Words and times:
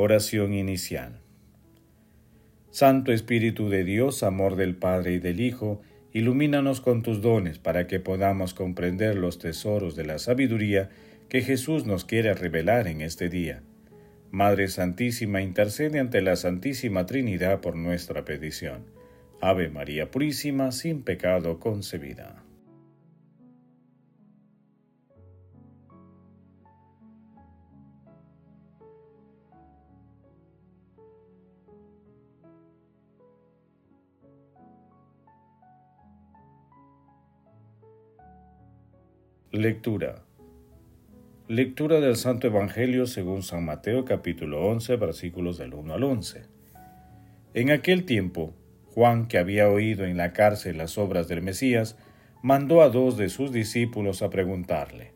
Oración 0.00 0.54
inicial. 0.54 1.18
Santo 2.70 3.10
Espíritu 3.10 3.68
de 3.68 3.82
Dios, 3.82 4.22
amor 4.22 4.54
del 4.54 4.76
Padre 4.76 5.14
y 5.14 5.18
del 5.18 5.40
Hijo, 5.40 5.82
ilumínanos 6.12 6.80
con 6.80 7.02
tus 7.02 7.20
dones 7.20 7.58
para 7.58 7.88
que 7.88 7.98
podamos 7.98 8.54
comprender 8.54 9.16
los 9.16 9.40
tesoros 9.40 9.96
de 9.96 10.04
la 10.06 10.20
sabiduría 10.20 10.88
que 11.28 11.42
Jesús 11.42 11.84
nos 11.84 12.04
quiere 12.04 12.32
revelar 12.34 12.86
en 12.86 13.00
este 13.00 13.28
día. 13.28 13.64
Madre 14.30 14.68
Santísima, 14.68 15.42
intercede 15.42 15.98
ante 15.98 16.22
la 16.22 16.36
Santísima 16.36 17.04
Trinidad 17.04 17.60
por 17.60 17.74
nuestra 17.74 18.24
petición. 18.24 18.84
Ave 19.40 19.68
María 19.68 20.12
Purísima, 20.12 20.70
sin 20.70 21.02
pecado 21.02 21.58
concebida. 21.58 22.44
Lectura. 39.50 40.16
Lectura 41.48 42.00
del 42.00 42.16
Santo 42.16 42.48
Evangelio 42.48 43.06
según 43.06 43.42
San 43.42 43.64
Mateo 43.64 44.04
capítulo 44.04 44.66
11 44.66 44.96
versículos 44.96 45.56
del 45.56 45.72
1 45.72 45.94
al 45.94 46.04
11. 46.04 46.42
En 47.54 47.70
aquel 47.70 48.04
tiempo, 48.04 48.52
Juan, 48.88 49.26
que 49.26 49.38
había 49.38 49.70
oído 49.70 50.04
en 50.04 50.18
la 50.18 50.34
cárcel 50.34 50.76
las 50.76 50.98
obras 50.98 51.28
del 51.28 51.40
Mesías, 51.40 51.96
mandó 52.42 52.82
a 52.82 52.90
dos 52.90 53.16
de 53.16 53.30
sus 53.30 53.50
discípulos 53.50 54.20
a 54.20 54.28
preguntarle, 54.28 55.12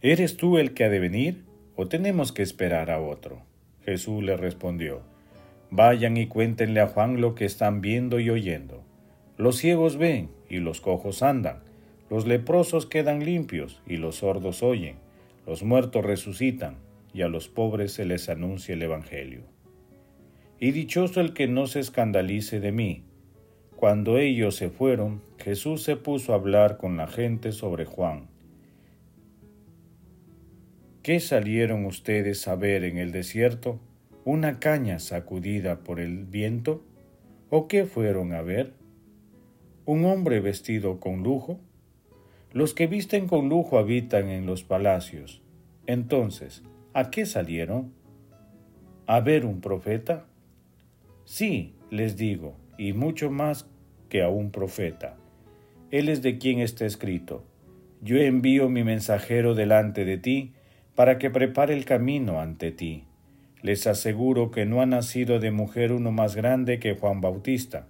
¿Eres 0.00 0.36
tú 0.36 0.56
el 0.56 0.72
que 0.72 0.84
ha 0.84 0.88
de 0.88 1.00
venir 1.00 1.42
o 1.74 1.88
tenemos 1.88 2.30
que 2.30 2.44
esperar 2.44 2.88
a 2.88 3.00
otro? 3.00 3.42
Jesús 3.84 4.22
le 4.22 4.36
respondió, 4.36 5.02
Vayan 5.72 6.16
y 6.16 6.28
cuéntenle 6.28 6.78
a 6.82 6.86
Juan 6.86 7.20
lo 7.20 7.34
que 7.34 7.46
están 7.46 7.80
viendo 7.80 8.20
y 8.20 8.30
oyendo. 8.30 8.84
Los 9.36 9.56
ciegos 9.56 9.96
ven 9.96 10.30
y 10.48 10.58
los 10.58 10.80
cojos 10.80 11.24
andan 11.24 11.68
los 12.10 12.26
leprosos 12.26 12.86
quedan 12.86 13.24
limpios 13.24 13.80
y 13.86 13.96
los 13.96 14.16
sordos 14.16 14.64
oyen, 14.64 14.96
los 15.46 15.62
muertos 15.62 16.04
resucitan 16.04 16.76
y 17.14 17.22
a 17.22 17.28
los 17.28 17.48
pobres 17.48 17.92
se 17.92 18.04
les 18.04 18.28
anuncia 18.28 18.74
el 18.74 18.82
Evangelio. 18.82 19.42
Y 20.58 20.72
dichoso 20.72 21.20
el 21.20 21.32
que 21.32 21.46
no 21.46 21.68
se 21.68 21.80
escandalice 21.80 22.58
de 22.58 22.72
mí. 22.72 23.04
Cuando 23.76 24.18
ellos 24.18 24.56
se 24.56 24.68
fueron, 24.68 25.22
Jesús 25.38 25.82
se 25.82 25.96
puso 25.96 26.32
a 26.32 26.36
hablar 26.36 26.76
con 26.76 26.96
la 26.96 27.06
gente 27.06 27.52
sobre 27.52 27.84
Juan. 27.84 28.28
¿Qué 31.02 31.20
salieron 31.20 31.86
ustedes 31.86 32.46
a 32.46 32.56
ver 32.56 32.84
en 32.84 32.98
el 32.98 33.10
desierto? 33.12 33.80
¿Una 34.24 34.58
caña 34.58 34.98
sacudida 34.98 35.78
por 35.78 35.98
el 35.98 36.24
viento? 36.24 36.84
¿O 37.48 37.68
qué 37.68 37.86
fueron 37.86 38.34
a 38.34 38.42
ver? 38.42 38.74
¿Un 39.86 40.04
hombre 40.04 40.40
vestido 40.40 41.00
con 41.00 41.22
lujo? 41.22 41.58
Los 42.52 42.74
que 42.74 42.88
visten 42.88 43.28
con 43.28 43.48
lujo 43.48 43.78
habitan 43.78 44.28
en 44.28 44.44
los 44.44 44.64
palacios. 44.64 45.40
Entonces, 45.86 46.64
¿a 46.94 47.10
qué 47.10 47.24
salieron? 47.24 47.92
¿A 49.06 49.20
ver 49.20 49.46
un 49.46 49.60
profeta? 49.60 50.26
Sí, 51.24 51.74
les 51.90 52.16
digo, 52.16 52.56
y 52.76 52.92
mucho 52.92 53.30
más 53.30 53.68
que 54.08 54.22
a 54.22 54.28
un 54.28 54.50
profeta. 54.50 55.16
Él 55.92 56.08
es 56.08 56.22
de 56.22 56.38
quien 56.38 56.58
está 56.58 56.86
escrito. 56.86 57.44
Yo 58.02 58.16
envío 58.16 58.68
mi 58.68 58.82
mensajero 58.82 59.54
delante 59.54 60.04
de 60.04 60.18
ti, 60.18 60.52
para 60.96 61.18
que 61.18 61.30
prepare 61.30 61.74
el 61.74 61.84
camino 61.84 62.40
ante 62.40 62.72
ti. 62.72 63.04
Les 63.62 63.86
aseguro 63.86 64.50
que 64.50 64.66
no 64.66 64.82
ha 64.82 64.86
nacido 64.86 65.38
de 65.38 65.52
mujer 65.52 65.92
uno 65.92 66.10
más 66.10 66.34
grande 66.34 66.80
que 66.80 66.96
Juan 66.96 67.20
Bautista 67.20 67.86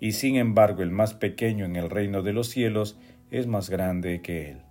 y 0.00 0.12
sin 0.12 0.36
embargo 0.36 0.82
el 0.82 0.90
más 0.90 1.14
pequeño 1.14 1.66
en 1.66 1.76
el 1.76 1.90
reino 1.90 2.22
de 2.22 2.32
los 2.32 2.48
cielos 2.48 2.98
es 3.30 3.46
más 3.46 3.68
grande 3.70 4.22
que 4.22 4.50
él. 4.50 4.62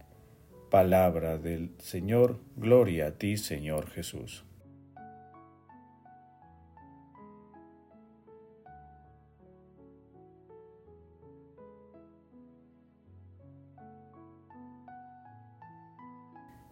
Palabra 0.71 1.37
del 1.37 1.71
Señor, 1.77 2.39
gloria 2.57 3.07
a 3.07 3.11
ti 3.11 3.37
Señor 3.37 3.89
Jesús. 3.89 4.43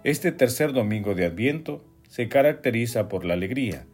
Este 0.04 0.32
tercer 0.32 0.74
domingo 0.74 1.16
de 1.16 1.26
Adviento 1.26 1.84
se 2.08 2.30
caracteriza 2.30 3.10
por 3.10 3.26
la 3.26 3.34
alegría, 3.34 3.86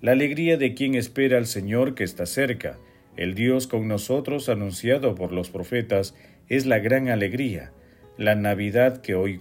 la 0.00 0.12
alegría 0.12 0.56
de 0.56 0.74
quien 0.74 0.94
espera 0.94 1.38
al 1.38 1.46
Señor 1.46 1.94
que 1.94 2.04
está 2.04 2.24
cerca, 2.24 2.78
el 3.16 3.34
Dios 3.34 3.66
con 3.66 3.88
nosotros 3.88 4.48
anunciado 4.48 5.14
por 5.14 5.32
los 5.32 5.50
profetas 5.50 6.14
es 6.48 6.66
la 6.66 6.78
gran 6.78 7.08
alegría, 7.08 7.72
la 8.18 8.34
Navidad 8.34 9.00
que 9.00 9.14
hoy 9.14 9.40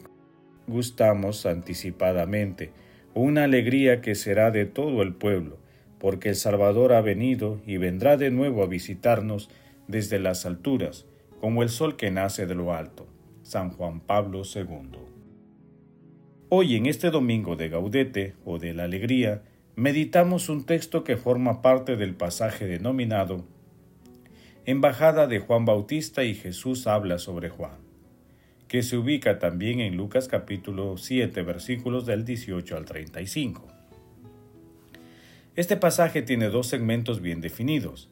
gustamos 0.67 1.45
anticipadamente, 1.45 2.71
una 3.13 3.43
alegría 3.43 4.01
que 4.01 4.15
será 4.15 4.51
de 4.51 4.65
todo 4.65 5.01
el 5.01 5.13
pueblo, 5.13 5.57
porque 5.99 6.29
el 6.29 6.35
Salvador 6.35 6.93
ha 6.93 7.01
venido 7.01 7.61
y 7.65 7.77
vendrá 7.77 8.17
de 8.17 8.31
nuevo 8.31 8.63
a 8.63 8.67
visitarnos 8.67 9.49
desde 9.87 10.19
las 10.19 10.45
alturas, 10.45 11.05
como 11.39 11.61
el 11.61 11.69
sol 11.69 11.95
que 11.95 12.11
nace 12.11 12.45
de 12.45 12.55
lo 12.55 12.73
alto. 12.73 13.07
San 13.43 13.69
Juan 13.69 13.99
Pablo 13.99 14.41
II. 14.43 14.97
Hoy 16.49 16.75
en 16.75 16.87
este 16.87 17.11
domingo 17.11 17.55
de 17.55 17.69
Gaudete 17.69 18.33
o 18.43 18.57
de 18.57 18.73
la 18.73 18.85
Alegría, 18.85 19.43
meditamos 19.75 20.49
un 20.49 20.65
texto 20.65 21.03
que 21.03 21.15
forma 21.15 21.61
parte 21.61 21.95
del 21.95 22.15
pasaje 22.15 22.65
denominado 22.65 23.45
embajada 24.65 25.27
de 25.27 25.39
Juan 25.39 25.63
Bautista 25.63 26.23
y 26.23 26.33
Jesús 26.33 26.87
habla 26.87 27.19
sobre 27.19 27.49
Juan, 27.49 27.77
que 28.67 28.81
se 28.81 28.97
ubica 28.97 29.37
también 29.37 29.79
en 29.79 29.95
Lucas 29.95 30.27
capítulo 30.27 30.97
7 30.97 31.43
versículos 31.43 32.07
del 32.07 32.25
18 32.25 32.75
al 32.75 32.85
35. 32.85 33.67
Este 35.55 35.77
pasaje 35.77 36.23
tiene 36.23 36.49
dos 36.49 36.65
segmentos 36.65 37.21
bien 37.21 37.41
definidos. 37.41 38.09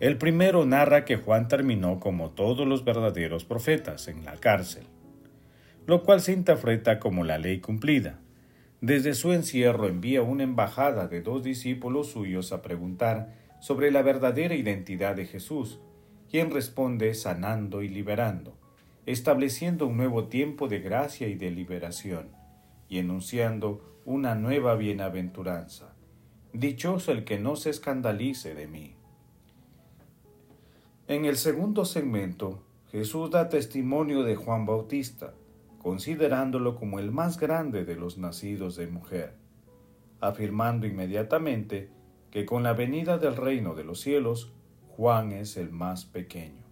El 0.00 0.18
primero 0.18 0.66
narra 0.66 1.04
que 1.04 1.16
Juan 1.16 1.46
terminó 1.46 2.00
como 2.00 2.30
todos 2.30 2.66
los 2.66 2.84
verdaderos 2.84 3.44
profetas 3.44 4.08
en 4.08 4.24
la 4.24 4.36
cárcel, 4.36 4.82
lo 5.86 6.02
cual 6.02 6.20
se 6.20 6.32
interpreta 6.32 6.98
como 6.98 7.22
la 7.22 7.38
ley 7.38 7.60
cumplida. 7.60 8.18
Desde 8.80 9.14
su 9.14 9.32
encierro 9.32 9.86
envía 9.86 10.22
una 10.22 10.42
embajada 10.42 11.06
de 11.06 11.22
dos 11.22 11.44
discípulos 11.44 12.10
suyos 12.10 12.50
a 12.50 12.62
preguntar 12.62 13.43
sobre 13.64 13.90
la 13.90 14.02
verdadera 14.02 14.54
identidad 14.54 15.16
de 15.16 15.24
Jesús, 15.24 15.80
quien 16.30 16.50
responde 16.50 17.14
sanando 17.14 17.82
y 17.82 17.88
liberando, 17.88 18.58
estableciendo 19.06 19.86
un 19.86 19.96
nuevo 19.96 20.28
tiempo 20.28 20.68
de 20.68 20.80
gracia 20.80 21.28
y 21.28 21.34
de 21.34 21.50
liberación, 21.50 22.28
y 22.90 22.98
enunciando 22.98 24.02
una 24.04 24.34
nueva 24.34 24.74
bienaventuranza. 24.74 25.94
Dichoso 26.52 27.10
el 27.10 27.24
que 27.24 27.38
no 27.38 27.56
se 27.56 27.70
escandalice 27.70 28.54
de 28.54 28.66
mí. 28.66 28.96
En 31.08 31.24
el 31.24 31.38
segundo 31.38 31.86
segmento, 31.86 32.62
Jesús 32.92 33.30
da 33.30 33.48
testimonio 33.48 34.24
de 34.24 34.36
Juan 34.36 34.66
Bautista, 34.66 35.32
considerándolo 35.78 36.76
como 36.76 36.98
el 36.98 37.12
más 37.12 37.40
grande 37.40 37.86
de 37.86 37.96
los 37.96 38.18
nacidos 38.18 38.76
de 38.76 38.88
mujer, 38.88 39.32
afirmando 40.20 40.86
inmediatamente 40.86 41.93
que 42.34 42.44
con 42.44 42.64
la 42.64 42.72
venida 42.72 43.16
del 43.16 43.36
reino 43.36 43.76
de 43.76 43.84
los 43.84 44.00
cielos, 44.00 44.50
Juan 44.88 45.30
es 45.30 45.56
el 45.56 45.70
más 45.70 46.04
pequeño. 46.04 46.64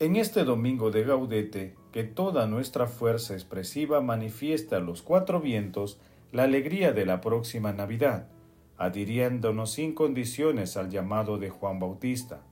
En 0.00 0.16
este 0.16 0.42
domingo 0.42 0.90
de 0.90 1.04
Gaudete, 1.04 1.76
que 1.92 2.02
toda 2.02 2.48
nuestra 2.48 2.88
fuerza 2.88 3.34
expresiva 3.34 4.00
manifiesta 4.00 4.78
a 4.78 4.80
los 4.80 5.02
cuatro 5.02 5.40
vientos 5.40 6.00
la 6.32 6.42
alegría 6.42 6.92
de 6.92 7.06
la 7.06 7.20
próxima 7.20 7.72
Navidad, 7.72 8.26
adhiriéndonos 8.76 9.74
sin 9.74 9.94
condiciones 9.94 10.76
al 10.76 10.90
llamado 10.90 11.38
de 11.38 11.50
Juan 11.50 11.78
Bautista, 11.78 12.42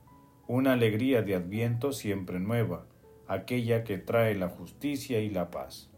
una 0.47 0.71
alegría 0.71 1.21
de 1.21 1.35
adviento 1.35 1.91
siempre 1.91 2.39
nueva, 2.39 2.85
aquella 3.27 3.83
que 3.83 3.97
trae 3.97 4.35
la 4.35 4.47
justicia 4.47 5.19
y 5.19 5.29
la 5.29 5.51
paz. 5.51 5.91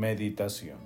Meditación 0.00 0.78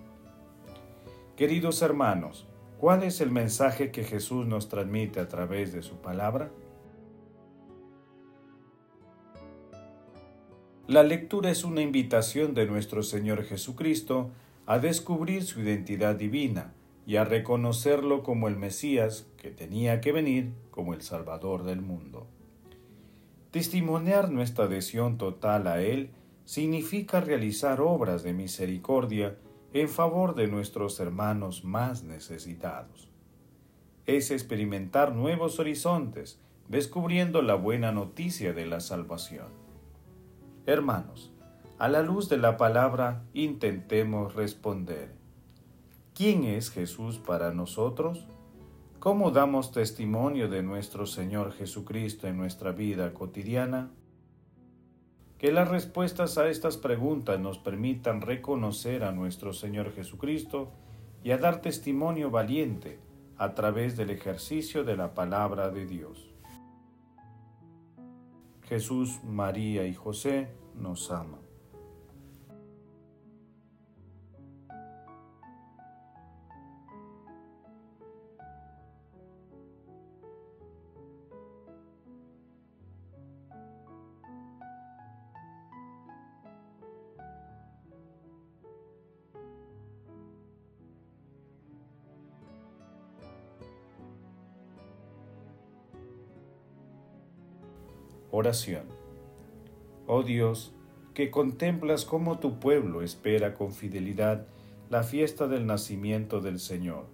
Queridos 1.36 1.82
hermanos, 1.82 2.48
¿cuál 2.78 3.04
es 3.04 3.20
el 3.20 3.30
mensaje 3.30 3.92
que 3.92 4.02
Jesús 4.02 4.44
nos 4.44 4.68
transmite 4.68 5.20
a 5.20 5.28
través 5.28 5.72
de 5.72 5.84
su 5.84 5.98
palabra? 5.98 6.50
La 10.88 11.04
lectura 11.04 11.48
es 11.52 11.62
una 11.62 11.80
invitación 11.80 12.54
de 12.54 12.66
nuestro 12.66 13.04
Señor 13.04 13.44
Jesucristo 13.44 14.32
a 14.66 14.80
descubrir 14.80 15.44
su 15.44 15.60
identidad 15.60 16.16
divina 16.16 16.74
y 17.06 17.14
a 17.14 17.24
reconocerlo 17.24 18.24
como 18.24 18.48
el 18.48 18.56
Mesías 18.56 19.28
que 19.36 19.52
tenía 19.52 20.00
que 20.00 20.10
venir 20.10 20.50
como 20.72 20.92
el 20.92 21.02
Salvador 21.02 21.62
del 21.62 21.82
mundo. 21.82 22.26
Testimoniar 23.52 24.32
nuestra 24.32 24.64
adhesión 24.64 25.18
total 25.18 25.68
a 25.68 25.80
Él 25.80 26.10
significa 26.44 27.20
realizar 27.20 27.80
obras 27.80 28.22
de 28.22 28.32
misericordia 28.32 29.36
en 29.72 29.88
favor 29.88 30.34
de 30.34 30.46
nuestros 30.46 31.00
hermanos 31.00 31.64
más 31.64 32.04
necesitados. 32.04 33.08
Es 34.06 34.30
experimentar 34.30 35.14
nuevos 35.14 35.58
horizontes, 35.58 36.38
descubriendo 36.68 37.42
la 37.42 37.54
buena 37.54 37.90
noticia 37.92 38.52
de 38.52 38.66
la 38.66 38.80
salvación. 38.80 39.48
Hermanos, 40.66 41.32
a 41.78 41.88
la 41.88 42.02
luz 42.02 42.28
de 42.28 42.36
la 42.36 42.56
palabra 42.56 43.24
intentemos 43.32 44.34
responder. 44.34 45.12
¿Quién 46.14 46.44
es 46.44 46.70
Jesús 46.70 47.18
para 47.18 47.52
nosotros? 47.52 48.26
¿Cómo 49.00 49.32
damos 49.32 49.72
testimonio 49.72 50.48
de 50.48 50.62
nuestro 50.62 51.06
Señor 51.06 51.52
Jesucristo 51.52 52.28
en 52.28 52.36
nuestra 52.36 52.70
vida 52.70 53.12
cotidiana? 53.12 53.90
Que 55.44 55.52
las 55.52 55.68
respuestas 55.68 56.38
a 56.38 56.48
estas 56.48 56.78
preguntas 56.78 57.38
nos 57.38 57.58
permitan 57.58 58.22
reconocer 58.22 59.04
a 59.04 59.12
nuestro 59.12 59.52
Señor 59.52 59.92
Jesucristo 59.92 60.72
y 61.22 61.32
a 61.32 61.36
dar 61.36 61.60
testimonio 61.60 62.30
valiente 62.30 62.98
a 63.36 63.52
través 63.52 63.94
del 63.94 64.08
ejercicio 64.08 64.84
de 64.84 64.96
la 64.96 65.12
palabra 65.12 65.68
de 65.68 65.84
Dios. 65.84 66.32
Jesús, 68.62 69.22
María 69.22 69.86
y 69.86 69.92
José 69.92 70.48
nos 70.76 71.10
aman. 71.10 71.43
Oración. 98.36 98.86
Oh 100.08 100.24
Dios, 100.24 100.74
que 101.14 101.30
contemplas 101.30 102.04
cómo 102.04 102.40
tu 102.40 102.58
pueblo 102.58 103.02
espera 103.02 103.54
con 103.54 103.70
fidelidad 103.70 104.48
la 104.90 105.04
fiesta 105.04 105.46
del 105.46 105.66
nacimiento 105.66 106.40
del 106.40 106.58
Señor, 106.58 107.06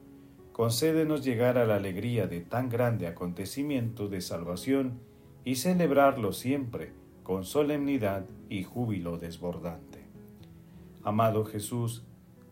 concédenos 0.55 1.23
llegar 1.23 1.59
a 1.59 1.67
la 1.67 1.77
alegría 1.77 2.27
de 2.27 2.41
tan 2.41 2.71
grande 2.71 3.07
acontecimiento 3.07 4.09
de 4.09 4.23
salvación 4.23 4.99
y 5.45 5.57
celebrarlo 5.57 6.33
siempre 6.33 6.95
con 7.23 7.45
solemnidad 7.45 8.25
y 8.49 8.63
júbilo 8.63 9.19
desbordante. 9.19 10.07
Amado 11.03 11.45
Jesús, 11.45 12.03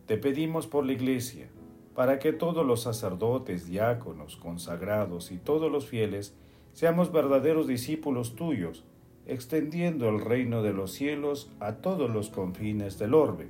te 0.05 0.19
pedimos 0.19 0.67
por 0.67 0.85
la 0.85 0.93
Iglesia, 0.93 1.49
para 1.95 2.19
que 2.19 2.35
todos 2.35 2.67
los 2.67 2.83
sacerdotes, 2.83 3.67
diáconos, 3.67 4.37
consagrados 4.37 5.33
y 5.33 5.39
todos 5.39 5.73
los 5.73 5.87
fieles 5.87 6.37
seamos 6.79 7.11
verdaderos 7.11 7.67
discípulos 7.67 8.37
tuyos, 8.37 8.85
extendiendo 9.27 10.09
el 10.09 10.21
reino 10.21 10.63
de 10.63 10.73
los 10.73 10.93
cielos 10.93 11.51
a 11.59 11.79
todos 11.79 12.09
los 12.09 12.31
confines 12.31 13.01
del 13.01 13.15
orbe. 13.15 13.49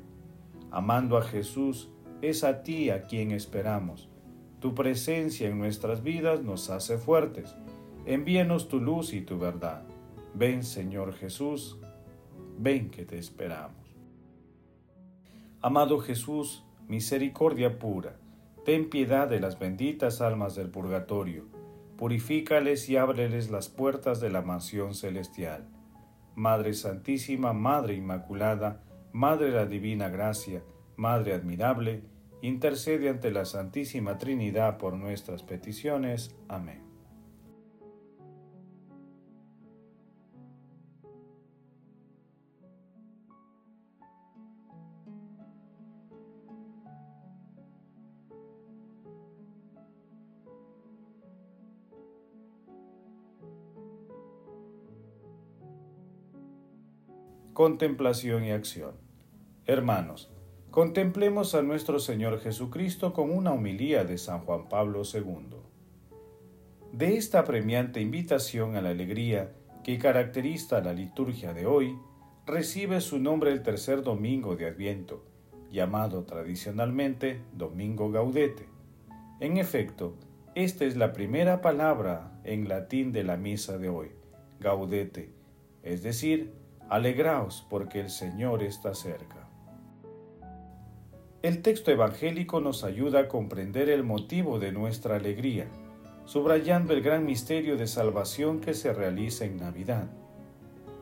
Amando 0.71 1.19
a 1.19 1.23
Jesús, 1.23 1.91
es 2.23 2.43
a 2.43 2.63
ti 2.63 2.89
a 2.89 3.03
quien 3.03 3.33
esperamos. 3.33 4.09
Tu 4.61 4.75
presencia 4.75 5.47
en 5.47 5.59
nuestras 5.59 6.03
vidas 6.03 6.43
nos 6.43 6.71
hace 6.71 6.97
fuertes. 6.97 7.55
Envíanos 8.07 8.67
tu 8.69 8.81
luz 8.81 9.13
y 9.13 9.21
tu 9.21 9.39
verdad. 9.39 9.83
Ven, 10.33 10.65
Señor 10.65 11.13
Jesús, 11.13 11.77
ven 12.57 12.89
que 12.89 13.05
te 13.05 13.19
esperamos. 13.19 13.95
Amado 15.61 15.99
Jesús, 15.99 16.65
misericordia 16.89 17.79
pura, 17.79 18.17
ten 18.65 18.89
piedad 18.89 19.29
de 19.29 19.39
las 19.39 19.59
benditas 19.59 20.23
almas 20.23 20.55
del 20.55 20.71
purgatorio 20.71 21.58
purifícales 21.99 22.89
y 22.89 22.97
ábreles 22.97 23.51
las 23.51 23.69
puertas 23.69 24.21
de 24.21 24.31
la 24.31 24.41
mansión 24.41 24.95
celestial. 24.95 25.69
Madre 26.37 26.73
Santísima, 26.73 27.53
Madre 27.53 27.95
Inmaculada, 27.95 28.81
Madre 29.13 29.47
de 29.47 29.57
la 29.57 29.67
Divina 29.67 30.09
Gracia, 30.09 30.63
Madre 30.97 31.35
admirable, 31.35 32.05
intercede 32.41 33.09
ante 33.09 33.33
la 33.33 33.45
Santísima 33.45 34.17
Trinidad 34.17 34.79
por 34.79 34.95
nuestras 34.95 35.43
peticiones. 35.43 36.37
Amén. 36.49 36.88
Contemplación 57.59 58.45
y 58.45 58.53
acción. 58.53 58.93
Hermanos, 59.67 60.31
contemplemos 60.71 61.57
a 61.57 61.63
nuestro 61.63 61.99
Señor 61.99 62.39
Jesucristo 62.39 63.13
con 63.13 63.33
una 63.33 63.51
homilía 63.51 64.05
de 64.05 64.17
San 64.17 64.43
Juan 64.43 64.69
Pablo 64.69 65.03
II. 65.13 65.57
De 66.93 67.17
esta 67.17 67.43
premiante 67.43 68.01
invitación 68.01 68.77
a 68.77 68.81
la 68.81 68.91
alegría 68.91 69.57
que 69.83 69.99
caracteriza 69.99 70.81
la 70.83 70.93
liturgia 70.93 71.53
de 71.53 71.67
hoy, 71.67 71.99
recibe 72.47 73.01
su 73.01 73.19
nombre 73.19 73.51
el 73.51 73.65
tercer 73.65 74.05
domingo 74.05 74.55
de 74.55 74.67
Adviento, 74.69 75.25
llamado 75.73 76.23
tradicionalmente 76.23 77.41
Domingo 77.55 78.13
Gaudete. 78.13 78.69
En 79.41 79.57
efecto, 79.57 80.15
esta 80.55 80.85
es 80.85 80.97
la 80.97 81.13
primera 81.13 81.61
palabra 81.61 82.41
en 82.45 82.69
latín 82.69 83.11
de 83.11 83.25
la 83.25 83.37
misa 83.37 83.79
de 83.79 83.89
hoy, 83.89 84.13
gaudete, 84.61 85.33
es 85.83 86.05
decir, 86.05 86.53
Alegraos 86.91 87.67
porque 87.69 88.01
el 88.01 88.09
Señor 88.09 88.63
está 88.63 88.95
cerca. 88.95 89.47
El 91.43 91.61
texto 91.61 91.91
evangélico 91.91 92.61
nos 92.61 92.83
ayuda 92.83 93.21
a 93.21 93.29
comprender 93.29 93.91
el 93.91 94.05
motivo 94.05 94.59
de 94.59 94.73
nuestra 94.73 95.17
alegría, 95.17 95.67
subrayando 96.25 96.95
el 96.95 97.03
gran 97.03 97.27
misterio 97.27 97.77
de 97.77 97.87
salvación 97.87 98.61
que 98.61 98.73
se 98.73 98.95
realiza 98.95 99.45
en 99.45 99.59
Navidad. 99.59 100.09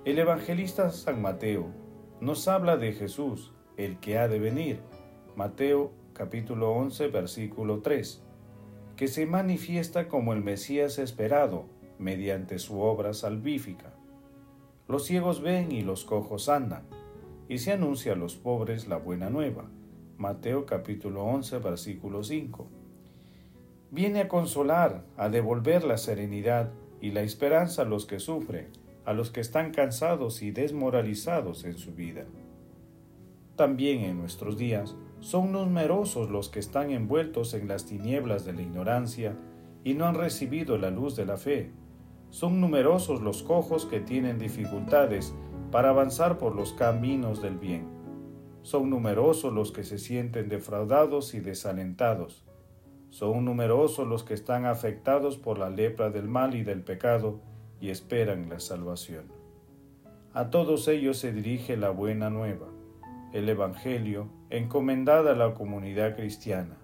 El 0.04 0.18
evangelista 0.18 0.90
San 0.90 1.22
Mateo 1.22 1.68
nos 2.20 2.48
habla 2.48 2.76
de 2.76 2.92
Jesús, 2.92 3.52
el 3.76 4.00
que 4.00 4.18
ha 4.18 4.26
de 4.26 4.40
venir, 4.40 4.80
Mateo 5.36 5.92
capítulo 6.14 6.72
11 6.72 7.08
versículo 7.08 7.80
3, 7.80 8.22
que 8.96 9.06
se 9.06 9.24
manifiesta 9.24 10.08
como 10.08 10.32
el 10.32 10.42
Mesías 10.42 10.98
esperado 10.98 11.66
mediante 11.98 12.58
su 12.58 12.80
obra 12.80 13.14
salvífica. 13.14 13.95
Los 14.88 15.04
ciegos 15.04 15.40
ven 15.40 15.72
y 15.72 15.82
los 15.82 16.04
cojos 16.04 16.48
andan, 16.48 16.84
y 17.48 17.58
se 17.58 17.72
anuncia 17.72 18.12
a 18.12 18.16
los 18.16 18.36
pobres 18.36 18.86
la 18.86 18.96
buena 18.96 19.30
nueva. 19.30 19.64
Mateo 20.16 20.64
capítulo 20.64 21.24
11, 21.24 21.58
versículo 21.58 22.22
5. 22.22 22.68
Viene 23.90 24.20
a 24.20 24.28
consolar, 24.28 25.04
a 25.16 25.28
devolver 25.28 25.82
la 25.82 25.98
serenidad 25.98 26.70
y 27.00 27.10
la 27.10 27.22
esperanza 27.22 27.82
a 27.82 27.84
los 27.84 28.06
que 28.06 28.20
sufren, 28.20 28.68
a 29.04 29.12
los 29.12 29.32
que 29.32 29.40
están 29.40 29.72
cansados 29.72 30.40
y 30.42 30.52
desmoralizados 30.52 31.64
en 31.64 31.76
su 31.78 31.92
vida. 31.92 32.24
También 33.56 34.02
en 34.02 34.18
nuestros 34.18 34.56
días 34.56 34.94
son 35.18 35.50
numerosos 35.50 36.30
los 36.30 36.48
que 36.48 36.60
están 36.60 36.92
envueltos 36.92 37.54
en 37.54 37.66
las 37.66 37.86
tinieblas 37.86 38.44
de 38.44 38.52
la 38.52 38.62
ignorancia 38.62 39.34
y 39.82 39.94
no 39.94 40.06
han 40.06 40.14
recibido 40.14 40.78
la 40.78 40.90
luz 40.90 41.16
de 41.16 41.26
la 41.26 41.38
fe 41.38 41.72
son 42.30 42.60
numerosos 42.60 43.22
los 43.22 43.42
cojos 43.42 43.86
que 43.86 44.00
tienen 44.00 44.38
dificultades 44.38 45.34
para 45.70 45.90
avanzar 45.90 46.38
por 46.38 46.54
los 46.54 46.72
caminos 46.72 47.42
del 47.42 47.58
bien. 47.58 47.88
Son 48.62 48.90
numerosos 48.90 49.52
los 49.52 49.72
que 49.72 49.84
se 49.84 49.98
sienten 49.98 50.48
defraudados 50.48 51.34
y 51.34 51.40
desalentados. 51.40 52.44
Son 53.10 53.44
numerosos 53.44 54.06
los 54.06 54.24
que 54.24 54.34
están 54.34 54.66
afectados 54.66 55.38
por 55.38 55.58
la 55.58 55.70
lepra 55.70 56.10
del 56.10 56.28
mal 56.28 56.54
y 56.54 56.64
del 56.64 56.82
pecado 56.82 57.40
y 57.80 57.90
esperan 57.90 58.48
la 58.48 58.60
salvación. 58.60 59.26
A 60.34 60.50
todos 60.50 60.88
ellos 60.88 61.16
se 61.16 61.32
dirige 61.32 61.76
la 61.76 61.90
buena 61.90 62.28
nueva, 62.28 62.66
el 63.32 63.48
Evangelio 63.48 64.28
encomendada 64.50 65.32
a 65.32 65.36
la 65.36 65.54
comunidad 65.54 66.16
cristiana. 66.16 66.76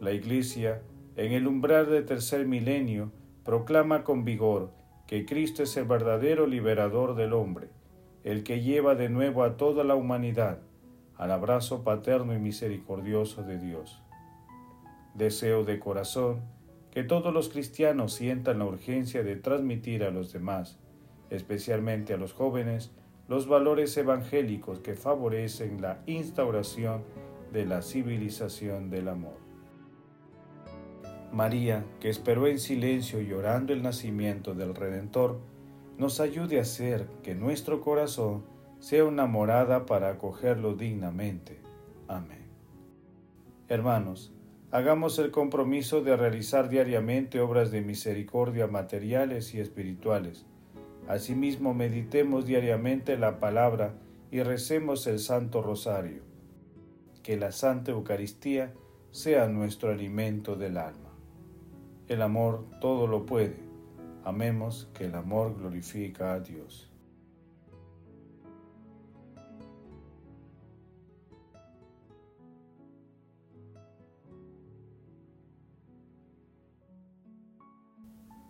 La 0.00 0.12
Iglesia, 0.12 0.82
en 1.16 1.32
el 1.32 1.46
umbral 1.46 1.90
del 1.90 2.04
tercer 2.04 2.46
milenio, 2.46 3.10
proclama 3.44 4.04
con 4.04 4.24
vigor 4.24 4.70
que 5.06 5.26
Cristo 5.26 5.62
es 5.62 5.76
el 5.76 5.84
verdadero 5.84 6.46
liberador 6.46 7.14
del 7.14 7.34
hombre, 7.34 7.68
el 8.22 8.42
que 8.42 8.62
lleva 8.62 8.94
de 8.94 9.10
nuevo 9.10 9.44
a 9.44 9.56
toda 9.56 9.84
la 9.84 9.94
humanidad, 9.94 10.60
al 11.16 11.30
abrazo 11.30 11.84
paterno 11.84 12.34
y 12.34 12.38
misericordioso 12.38 13.42
de 13.42 13.58
Dios. 13.58 14.02
Deseo 15.14 15.64
de 15.64 15.78
corazón 15.78 16.40
que 16.90 17.04
todos 17.04 17.34
los 17.34 17.50
cristianos 17.50 18.14
sientan 18.14 18.60
la 18.60 18.64
urgencia 18.64 19.22
de 19.22 19.36
transmitir 19.36 20.04
a 20.04 20.10
los 20.10 20.32
demás, 20.32 20.78
especialmente 21.28 22.14
a 22.14 22.16
los 22.16 22.32
jóvenes, 22.32 22.92
los 23.28 23.46
valores 23.46 23.96
evangélicos 23.96 24.80
que 24.80 24.94
favorecen 24.94 25.82
la 25.82 26.00
instauración 26.06 27.02
de 27.52 27.66
la 27.66 27.82
civilización 27.82 28.90
del 28.90 29.08
amor. 29.08 29.43
María, 31.34 31.84
que 31.98 32.08
esperó 32.08 32.46
en 32.46 32.60
silencio 32.60 33.20
llorando 33.20 33.72
el 33.72 33.82
nacimiento 33.82 34.54
del 34.54 34.72
Redentor, 34.72 35.40
nos 35.98 36.20
ayude 36.20 36.58
a 36.58 36.62
hacer 36.62 37.08
que 37.24 37.34
nuestro 37.34 37.80
corazón 37.80 38.44
sea 38.78 39.04
una 39.04 39.26
morada 39.26 39.84
para 39.84 40.10
acogerlo 40.10 40.74
dignamente. 40.74 41.58
Amén. 42.06 42.44
Hermanos, 43.68 44.32
hagamos 44.70 45.18
el 45.18 45.32
compromiso 45.32 46.02
de 46.02 46.16
realizar 46.16 46.68
diariamente 46.68 47.40
obras 47.40 47.72
de 47.72 47.80
misericordia 47.80 48.68
materiales 48.68 49.54
y 49.54 49.60
espirituales. 49.60 50.46
Asimismo, 51.08 51.74
meditemos 51.74 52.46
diariamente 52.46 53.18
la 53.18 53.40
palabra 53.40 53.94
y 54.30 54.42
recemos 54.42 55.06
el 55.08 55.18
Santo 55.18 55.62
Rosario. 55.62 56.22
Que 57.24 57.36
la 57.36 57.50
Santa 57.50 57.90
Eucaristía 57.90 58.72
sea 59.10 59.48
nuestro 59.48 59.90
alimento 59.90 60.56
del 60.56 60.76
alma. 60.76 61.03
El 62.06 62.20
amor 62.20 62.66
todo 62.80 63.06
lo 63.06 63.24
puede. 63.24 63.56
Amemos 64.24 64.90
que 64.92 65.06
el 65.06 65.14
amor 65.14 65.56
glorifica 65.56 66.34
a 66.34 66.40
Dios. 66.40 66.90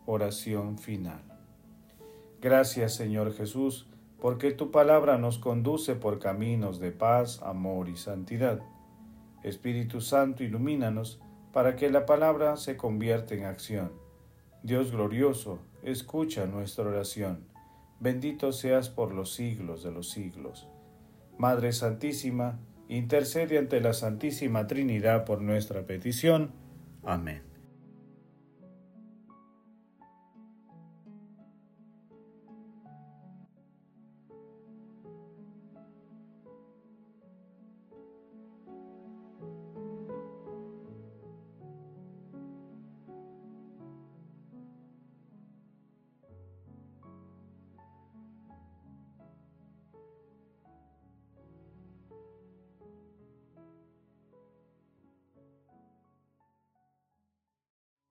Oración 0.06 0.78
final. 0.78 1.22
Gracias 2.40 2.94
Señor 2.94 3.32
Jesús, 3.32 3.86
porque 4.20 4.50
tu 4.52 4.70
palabra 4.70 5.16
nos 5.16 5.38
conduce 5.38 5.94
por 5.94 6.18
caminos 6.18 6.78
de 6.78 6.92
paz, 6.92 7.40
amor 7.42 7.88
y 7.88 7.96
santidad. 7.96 8.60
Espíritu 9.42 10.00
Santo, 10.00 10.44
ilumínanos 10.44 11.20
para 11.54 11.76
que 11.76 11.88
la 11.88 12.04
palabra 12.04 12.56
se 12.56 12.76
convierta 12.76 13.34
en 13.34 13.44
acción. 13.44 13.92
Dios 14.64 14.90
glorioso, 14.90 15.60
escucha 15.84 16.46
nuestra 16.46 16.84
oración. 16.84 17.46
Bendito 18.00 18.50
seas 18.50 18.90
por 18.90 19.14
los 19.14 19.32
siglos 19.34 19.84
de 19.84 19.92
los 19.92 20.10
siglos. 20.10 20.68
Madre 21.38 21.72
Santísima, 21.72 22.58
intercede 22.88 23.56
ante 23.56 23.80
la 23.80 23.92
Santísima 23.92 24.66
Trinidad 24.66 25.24
por 25.24 25.40
nuestra 25.40 25.86
petición. 25.86 26.50
Amén. 27.04 27.53